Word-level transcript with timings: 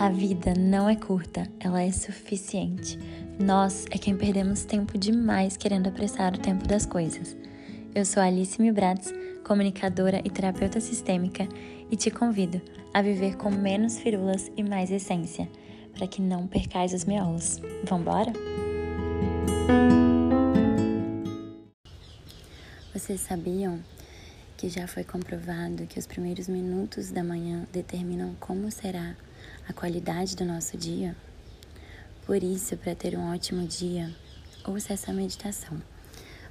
A 0.00 0.08
vida 0.08 0.54
não 0.54 0.88
é 0.88 0.96
curta, 0.96 1.46
ela 1.60 1.82
é 1.82 1.92
suficiente. 1.92 2.98
Nós 3.38 3.84
é 3.90 3.98
quem 3.98 4.16
perdemos 4.16 4.64
tempo 4.64 4.96
demais 4.96 5.58
querendo 5.58 5.88
apressar 5.88 6.32
o 6.32 6.38
tempo 6.38 6.66
das 6.66 6.86
coisas. 6.86 7.36
Eu 7.94 8.06
sou 8.06 8.22
Alice 8.22 8.58
Milbratz, 8.58 9.12
comunicadora 9.44 10.22
e 10.24 10.30
terapeuta 10.30 10.80
sistêmica, 10.80 11.46
e 11.90 11.96
te 11.96 12.10
convido 12.10 12.62
a 12.94 13.02
viver 13.02 13.36
com 13.36 13.50
menos 13.50 13.98
firulas 13.98 14.50
e 14.56 14.62
mais 14.62 14.90
essência, 14.90 15.46
para 15.92 16.06
que 16.06 16.22
não 16.22 16.46
percais 16.46 16.94
os 16.94 17.04
miolos. 17.04 17.60
Vambora? 17.84 18.32
Vocês 22.94 23.20
sabiam 23.20 23.78
que 24.56 24.70
já 24.70 24.86
foi 24.88 25.04
comprovado 25.04 25.86
que 25.86 25.98
os 25.98 26.06
primeiros 26.06 26.48
minutos 26.48 27.10
da 27.10 27.22
manhã 27.22 27.66
determinam 27.70 28.34
como 28.40 28.70
será 28.70 29.14
a 29.68 29.72
qualidade 29.72 30.36
do 30.36 30.44
nosso 30.44 30.76
dia? 30.76 31.16
Por 32.26 32.42
isso, 32.42 32.76
para 32.76 32.94
ter 32.94 33.16
um 33.16 33.32
ótimo 33.32 33.66
dia, 33.66 34.14
ouça 34.64 34.92
essa 34.92 35.12
meditação. 35.12 35.82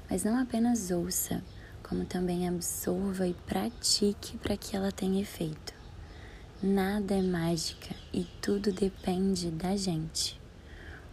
Mas 0.09 0.23
não 0.23 0.37
apenas 0.37 0.91
ouça, 0.91 1.43
como 1.83 2.05
também 2.05 2.47
absorva 2.47 3.27
e 3.27 3.33
pratique 3.33 4.37
para 4.37 4.57
que 4.57 4.75
ela 4.75 4.91
tenha 4.91 5.21
efeito. 5.21 5.73
Nada 6.61 7.15
é 7.15 7.21
mágica 7.21 7.95
e 8.13 8.25
tudo 8.41 8.71
depende 8.71 9.49
da 9.49 9.77
gente. 9.77 10.39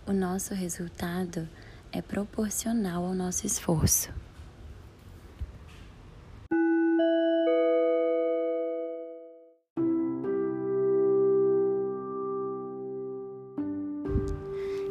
O 0.07 0.13
nosso 0.13 0.55
resultado 0.55 1.49
é 1.93 2.03
proporcional 2.03 3.05
ao 3.05 3.15
nosso 3.15 3.47
esforço. 3.47 4.26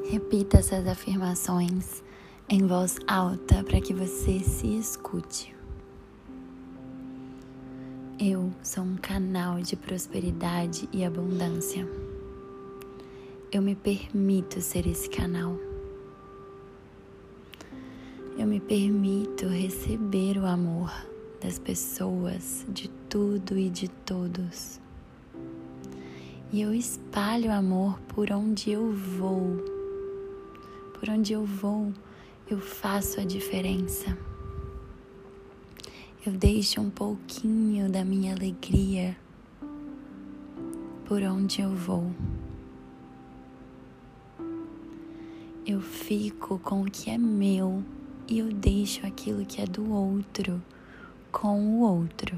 Repita 0.08 0.60
essas 0.60 0.88
afirmações 0.88 2.04
em 2.48 2.68
voz 2.68 3.00
alta 3.08 3.64
para 3.64 3.82
que 3.82 3.92
você 3.92 4.40
se 4.40 4.78
escute. 4.78 5.56
Eu 8.20 8.52
sou 8.62 8.84
um 8.84 8.98
canal 8.98 9.60
de 9.62 9.76
prosperidade 9.76 10.88
e 10.94 11.04
abundância. 11.04 11.88
Eu 13.52 13.64
me 13.64 13.74
permito 13.74 14.62
ser 14.62 14.86
esse 14.86 15.10
canal. 15.10 15.58
Eu 18.38 18.46
me 18.46 18.60
permito 18.60 19.48
receber 19.48 20.38
o 20.38 20.46
amor 20.46 20.94
das 21.42 21.58
pessoas, 21.58 22.64
de 22.70 22.90
tudo 23.10 23.58
e 23.58 23.72
de 23.72 23.88
todos. 23.88 24.80
E 26.54 26.62
eu 26.62 26.76
espalho 26.76 27.52
amor 27.52 28.00
por 28.02 28.32
onde 28.32 28.70
eu 28.70 28.94
vou 28.94 29.75
por 31.06 31.12
onde 31.12 31.34
eu 31.34 31.46
vou, 31.46 31.94
eu 32.50 32.60
faço 32.60 33.20
a 33.20 33.24
diferença. 33.24 34.18
Eu 36.26 36.34
deixo 36.34 36.82
um 36.82 36.90
pouquinho 36.90 37.88
da 37.92 38.04
minha 38.04 38.34
alegria 38.34 39.16
por 41.06 41.22
onde 41.22 41.62
eu 41.62 41.70
vou. 41.70 42.12
Eu 45.64 45.80
fico 45.80 46.58
com 46.58 46.82
o 46.82 46.86
que 46.90 47.12
é 47.12 47.20
meu 47.20 47.84
e 48.28 48.40
eu 48.40 48.52
deixo 48.52 49.06
aquilo 49.06 49.46
que 49.46 49.62
é 49.62 49.68
do 49.68 49.92
outro 49.94 50.60
com 51.32 51.60
o 51.60 51.82
outro. 51.82 52.36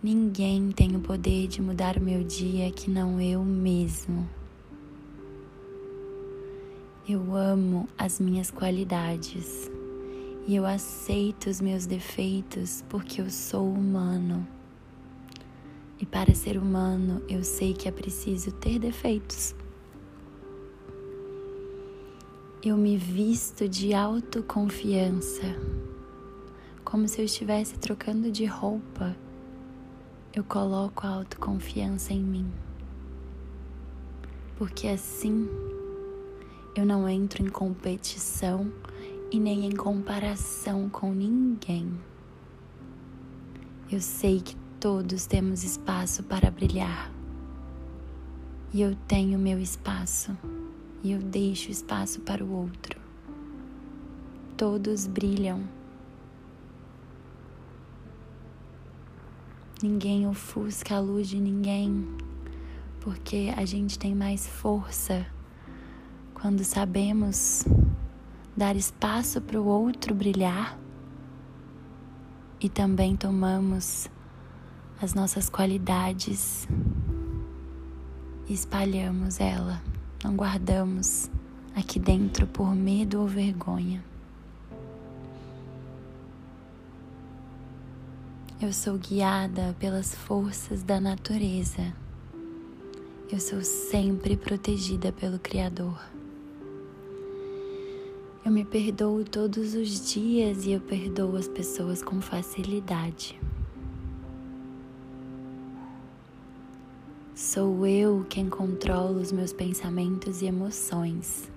Ninguém 0.00 0.70
tem 0.70 0.94
o 0.94 1.00
poder 1.00 1.48
de 1.48 1.60
mudar 1.60 1.96
o 1.96 2.00
meu 2.00 2.22
dia 2.22 2.70
que 2.70 2.88
não 2.88 3.20
eu 3.20 3.42
mesmo. 3.42 4.43
Eu 7.06 7.36
amo 7.36 7.86
as 7.98 8.18
minhas 8.18 8.50
qualidades 8.50 9.70
e 10.46 10.56
eu 10.56 10.64
aceito 10.64 11.50
os 11.50 11.60
meus 11.60 11.84
defeitos 11.84 12.82
porque 12.88 13.20
eu 13.20 13.28
sou 13.28 13.70
humano. 13.70 14.48
E 16.00 16.06
para 16.06 16.34
ser 16.34 16.56
humano, 16.56 17.22
eu 17.28 17.44
sei 17.44 17.74
que 17.74 17.86
é 17.88 17.92
preciso 17.92 18.52
ter 18.52 18.78
defeitos. 18.78 19.54
Eu 22.62 22.74
me 22.78 22.96
visto 22.96 23.68
de 23.68 23.92
autoconfiança, 23.92 25.42
como 26.82 27.06
se 27.06 27.20
eu 27.20 27.26
estivesse 27.26 27.78
trocando 27.78 28.32
de 28.32 28.46
roupa. 28.46 29.14
Eu 30.34 30.42
coloco 30.42 31.06
a 31.06 31.10
autoconfiança 31.10 32.14
em 32.14 32.22
mim, 32.22 32.50
porque 34.56 34.88
assim 34.88 35.46
eu 36.74 36.84
não 36.84 37.08
entro 37.08 37.40
em 37.40 37.48
competição 37.48 38.72
e 39.30 39.38
nem 39.38 39.66
em 39.66 39.76
comparação 39.76 40.88
com 40.88 41.12
ninguém. 41.12 41.92
Eu 43.90 44.00
sei 44.00 44.40
que 44.40 44.56
todos 44.80 45.24
temos 45.24 45.62
espaço 45.62 46.24
para 46.24 46.50
brilhar. 46.50 47.12
E 48.72 48.82
eu 48.82 48.96
tenho 49.06 49.38
meu 49.38 49.60
espaço 49.60 50.36
e 51.04 51.12
eu 51.12 51.20
deixo 51.20 51.70
espaço 51.70 52.20
para 52.22 52.44
o 52.44 52.50
outro. 52.50 53.00
Todos 54.56 55.06
brilham. 55.06 55.62
Ninguém 59.80 60.26
ofusca 60.26 60.96
a 60.96 61.00
luz 61.00 61.28
de 61.28 61.38
ninguém, 61.38 62.04
porque 63.00 63.52
a 63.56 63.64
gente 63.64 63.96
tem 63.96 64.14
mais 64.14 64.46
força 64.46 65.24
quando 66.44 66.62
sabemos 66.62 67.64
dar 68.54 68.76
espaço 68.76 69.40
para 69.40 69.58
o 69.58 69.64
outro 69.64 70.14
brilhar 70.14 70.78
e 72.60 72.68
também 72.68 73.16
tomamos 73.16 74.10
as 75.00 75.14
nossas 75.14 75.48
qualidades 75.48 76.68
e 78.46 78.52
espalhamos 78.52 79.40
ela, 79.40 79.82
não 80.22 80.36
guardamos 80.36 81.30
aqui 81.74 81.98
dentro 81.98 82.46
por 82.46 82.74
medo 82.74 83.22
ou 83.22 83.26
vergonha. 83.26 84.04
Eu 88.60 88.70
sou 88.70 88.98
guiada 88.98 89.74
pelas 89.80 90.14
forças 90.14 90.82
da 90.82 91.00
natureza. 91.00 91.94
Eu 93.32 93.40
sou 93.40 93.62
sempre 93.62 94.36
protegida 94.36 95.10
pelo 95.10 95.38
Criador. 95.38 96.13
Eu 98.44 98.52
me 98.52 98.62
perdoo 98.62 99.24
todos 99.24 99.74
os 99.74 100.12
dias 100.12 100.66
e 100.66 100.72
eu 100.72 100.80
perdoo 100.80 101.34
as 101.34 101.48
pessoas 101.48 102.02
com 102.02 102.20
facilidade. 102.20 103.40
Sou 107.34 107.86
eu 107.86 108.26
quem 108.28 108.50
controla 108.50 109.12
os 109.12 109.32
meus 109.32 109.50
pensamentos 109.50 110.42
e 110.42 110.44
emoções, 110.44 111.50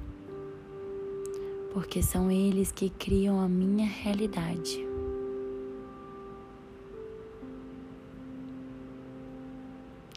porque 1.74 2.02
são 2.02 2.32
eles 2.32 2.72
que 2.72 2.90
criam 2.90 3.42
a 3.42 3.50
minha 3.50 3.86
realidade. 3.86 4.80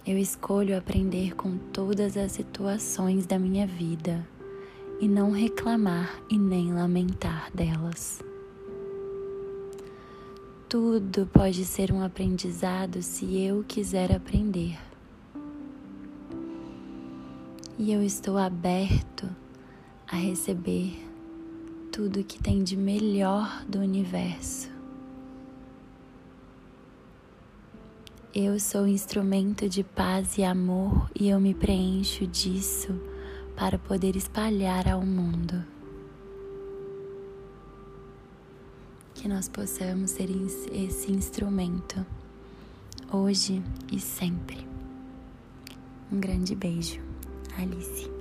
Eu 0.06 0.16
escolho 0.16 0.78
aprender 0.78 1.34
com 1.34 1.58
todas 1.72 2.16
as 2.16 2.30
situações 2.30 3.26
da 3.26 3.40
minha 3.40 3.66
vida 3.66 4.24
e 5.00 5.08
não 5.08 5.30
reclamar 5.30 6.22
e 6.28 6.38
nem 6.38 6.74
lamentar 6.74 7.50
delas. 7.54 8.22
Tudo 10.68 11.26
pode 11.26 11.64
ser 11.64 11.90
um 11.90 12.02
aprendizado 12.02 13.02
se 13.02 13.38
eu 13.38 13.64
quiser 13.66 14.14
aprender. 14.14 14.78
E 17.78 17.90
eu 17.90 18.02
estou 18.02 18.36
aberto 18.36 19.26
a 20.06 20.16
receber 20.16 21.02
tudo 21.90 22.22
que 22.22 22.38
tem 22.40 22.62
de 22.62 22.76
melhor 22.76 23.64
do 23.66 23.78
universo. 23.78 24.70
Eu 28.34 28.60
sou 28.60 28.86
instrumento 28.86 29.68
de 29.68 29.82
paz 29.82 30.36
e 30.36 30.44
amor 30.44 31.10
e 31.18 31.30
eu 31.30 31.40
me 31.40 31.54
preencho 31.54 32.26
disso 32.26 33.09
para 33.60 33.78
poder 33.78 34.16
espalhar 34.16 34.88
ao 34.88 35.02
mundo. 35.02 35.62
Que 39.14 39.28
nós 39.28 39.50
possamos 39.50 40.12
ser 40.12 40.30
esse 40.72 41.12
instrumento, 41.12 42.06
hoje 43.12 43.62
e 43.92 44.00
sempre. 44.00 44.66
Um 46.10 46.18
grande 46.18 46.54
beijo, 46.54 47.02
Alice. 47.58 48.19